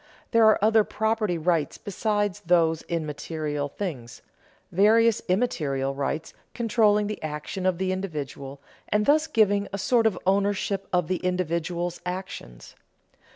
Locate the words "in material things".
2.81-4.23